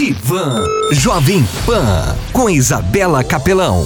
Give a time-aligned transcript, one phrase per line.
[0.00, 3.84] Divan Jovem Pan com Isabela Capelão.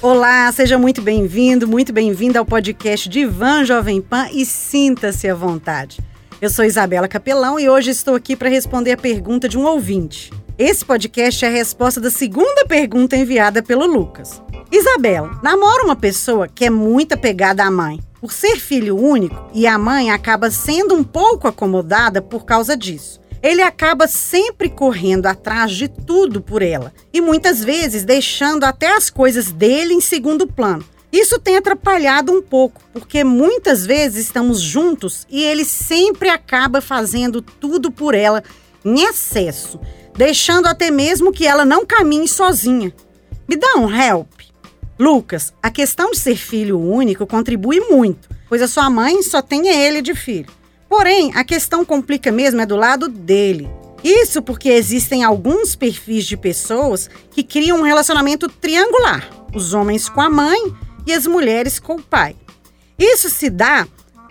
[0.00, 5.98] Olá, seja muito bem-vindo, muito bem-vinda ao podcast Divan Jovem Pan e sinta-se à vontade.
[6.40, 10.32] Eu sou Isabela Capelão e hoje estou aqui para responder a pergunta de um ouvinte.
[10.56, 14.40] Esse podcast é a resposta da segunda pergunta enviada pelo Lucas.
[14.70, 17.98] Isabela, namora uma pessoa que é muito apegada à mãe.
[18.20, 23.18] Por ser filho único, e a mãe acaba sendo um pouco acomodada por causa disso.
[23.42, 29.10] Ele acaba sempre correndo atrás de tudo por ela e muitas vezes deixando até as
[29.10, 30.84] coisas dele em segundo plano.
[31.10, 37.40] Isso tem atrapalhado um pouco, porque muitas vezes estamos juntos e ele sempre acaba fazendo
[37.40, 38.42] tudo por ela
[38.84, 39.80] em excesso,
[40.16, 42.92] deixando até mesmo que ela não caminhe sozinha.
[43.48, 44.28] Me dá um help.
[44.98, 49.68] Lucas, a questão de ser filho único contribui muito, pois a sua mãe só tem
[49.68, 50.57] ele de filho.
[50.88, 53.68] Porém, a questão complica mesmo é do lado dele.
[54.02, 60.20] Isso porque existem alguns perfis de pessoas que criam um relacionamento triangular: os homens com
[60.20, 60.60] a mãe
[61.06, 62.36] e as mulheres com o pai.
[62.98, 63.86] Isso se dá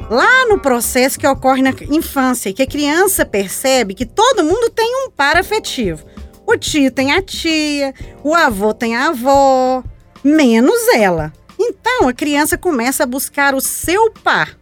[0.10, 5.06] lá no processo que ocorre na infância, que a criança percebe que todo mundo tem
[5.06, 6.06] um par afetivo.
[6.46, 9.84] O tio tem a tia, o avô tem a avó,
[10.24, 11.34] menos ela.
[11.60, 14.57] Então a criança começa a buscar o seu par.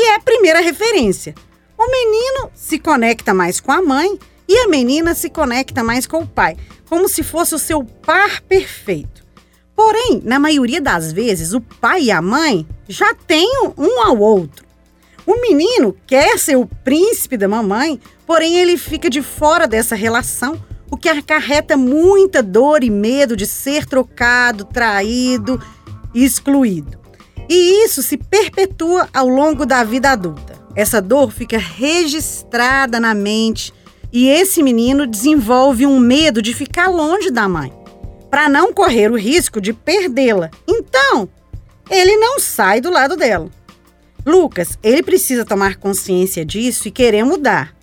[0.00, 1.34] E é a primeira referência.
[1.76, 6.20] O menino se conecta mais com a mãe e a menina se conecta mais com
[6.20, 6.56] o pai,
[6.88, 9.22] como se fosse o seu par perfeito.
[9.76, 14.64] Porém, na maioria das vezes, o pai e a mãe já têm um ao outro.
[15.26, 20.58] O menino quer ser o príncipe da mamãe, porém ele fica de fora dessa relação,
[20.90, 25.62] o que acarreta muita dor e medo de ser trocado, traído,
[26.14, 26.99] excluído.
[27.50, 30.54] E isso se perpetua ao longo da vida adulta.
[30.76, 33.74] Essa dor fica registrada na mente
[34.12, 37.72] e esse menino desenvolve um medo de ficar longe da mãe,
[38.30, 40.48] para não correr o risco de perdê-la.
[40.68, 41.28] Então,
[41.90, 43.50] ele não sai do lado dela.
[44.24, 47.74] Lucas, ele precisa tomar consciência disso e querer mudar.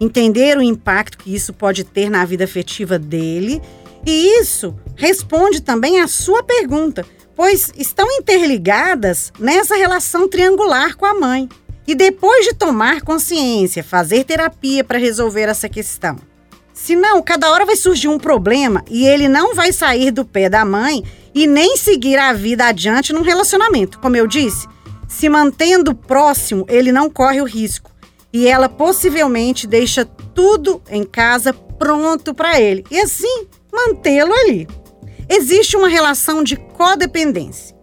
[0.00, 3.60] Entender o impacto que isso pode ter na vida afetiva dele.
[4.06, 7.04] E isso responde também à sua pergunta:
[7.40, 11.48] pois estão interligadas nessa relação triangular com a mãe.
[11.86, 16.18] E depois de tomar consciência, fazer terapia para resolver essa questão.
[16.74, 20.66] Senão, cada hora vai surgir um problema e ele não vai sair do pé da
[20.66, 21.02] mãe
[21.34, 23.98] e nem seguir a vida adiante num relacionamento.
[24.00, 24.68] Como eu disse,
[25.08, 27.90] se mantendo próximo, ele não corre o risco.
[28.30, 32.84] E ela possivelmente deixa tudo em casa pronto para ele.
[32.90, 34.68] E assim, mantê-lo ali
[35.30, 37.76] existe uma relação de codependência.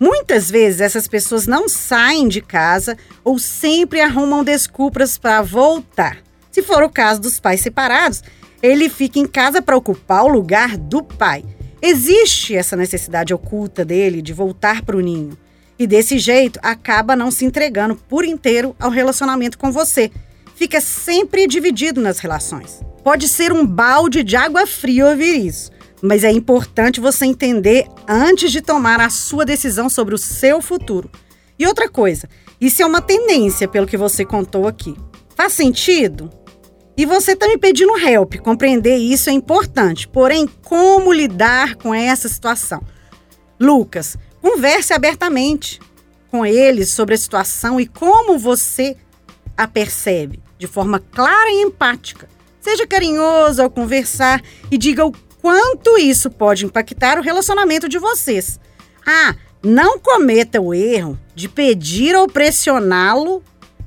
[0.00, 6.18] Muitas vezes essas pessoas não saem de casa ou sempre arrumam desculpas para voltar.
[6.50, 8.22] Se for o caso dos pais separados,
[8.62, 11.44] ele fica em casa para ocupar o lugar do pai.
[11.82, 15.36] Existe essa necessidade oculta dele de voltar para o ninho.
[15.78, 20.10] E desse jeito acaba não se entregando por inteiro ao relacionamento com você.
[20.54, 22.80] Fica sempre dividido nas relações.
[23.02, 25.73] Pode ser um balde de água fria ouvir isso
[26.04, 31.10] mas é importante você entender antes de tomar a sua decisão sobre o seu futuro.
[31.58, 32.28] E outra coisa,
[32.60, 34.94] isso é uma tendência pelo que você contou aqui.
[35.34, 36.28] Faz sentido?
[36.94, 40.06] E você está me pedindo help, compreender isso é importante.
[40.06, 42.82] Porém, como lidar com essa situação?
[43.58, 45.80] Lucas, converse abertamente
[46.30, 48.94] com eles sobre a situação e como você
[49.56, 52.28] a percebe, de forma clara e empática.
[52.60, 55.12] Seja carinhoso ao conversar e diga o
[55.44, 58.58] quanto isso pode impactar o relacionamento de vocês.
[59.06, 63.42] Ah, não cometa o erro de pedir ou pressioná-lo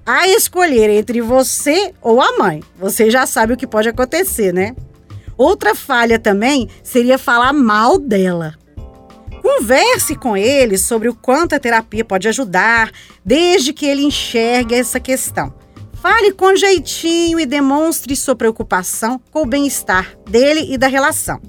[0.05, 2.61] a escolher entre você ou a mãe.
[2.77, 4.75] Você já sabe o que pode acontecer, né?
[5.35, 8.53] Outra falha também seria falar mal dela.
[9.41, 12.91] Converse com ele sobre o quanto a terapia pode ajudar,
[13.25, 15.51] desde que ele enxergue essa questão.
[16.09, 21.41] Fale com jeitinho e demonstre sua preocupação com o bem-estar dele e da relação.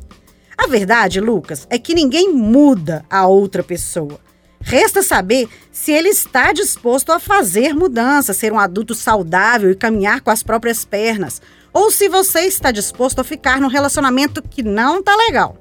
[0.56, 4.19] A verdade, Lucas, é que ninguém muda a outra pessoa.
[4.60, 10.22] Resta saber se ele está disposto a fazer mudanças, ser um adulto saudável e caminhar
[10.22, 11.40] com as próprias pernas,
[11.72, 15.56] ou se você está disposto a ficar num relacionamento que não está legal.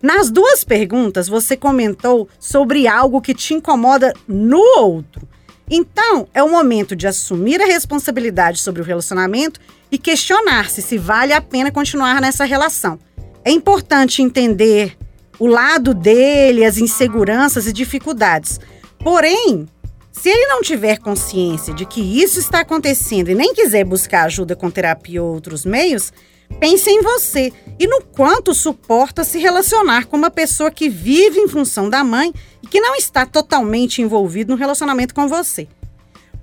[0.00, 5.33] Nas duas perguntas, você comentou sobre algo que te incomoda no outro.
[5.70, 11.32] Então, é o momento de assumir a responsabilidade sobre o relacionamento e questionar-se se vale
[11.32, 12.98] a pena continuar nessa relação.
[13.44, 14.96] É importante entender
[15.38, 18.60] o lado dele, as inseguranças e dificuldades.
[18.98, 19.66] Porém,
[20.12, 24.54] se ele não tiver consciência de que isso está acontecendo e nem quiser buscar ajuda
[24.54, 26.12] com terapia ou outros meios,
[26.58, 31.48] Pense em você e no quanto suporta se relacionar com uma pessoa que vive em
[31.48, 32.32] função da mãe
[32.62, 35.68] e que não está totalmente envolvido no relacionamento com você.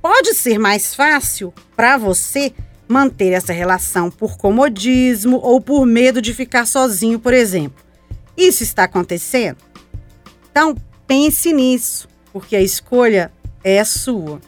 [0.02, 2.54] Pode ser mais fácil para você
[2.88, 7.84] manter essa relação por comodismo ou por medo de ficar sozinho, por exemplo.
[8.36, 9.58] Isso está acontecendo?
[10.52, 10.76] Então,
[11.08, 13.32] pense nisso, porque a escolha
[13.64, 14.42] é sua.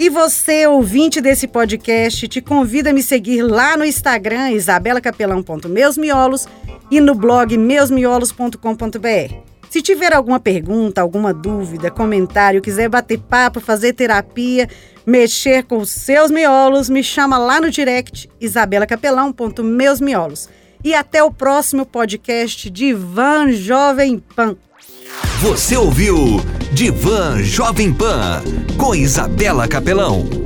[0.00, 6.48] E você, ouvinte desse podcast, te convido a me seguir lá no Instagram, isabelacapelão.meusmiolos
[6.90, 9.34] e no blog meusmiolos.com.br.
[9.68, 14.70] Se tiver alguma pergunta, alguma dúvida, comentário, quiser bater papo, fazer terapia,
[15.04, 20.48] mexer com os seus miolos, me chama lá no direct isabelacapelão.meusmiolos.
[20.82, 24.56] E até o próximo podcast Divan Jovem Pan.
[25.42, 26.40] Você ouviu
[26.72, 28.42] Divan Jovem Pan
[28.76, 30.39] com Isabela Capelão.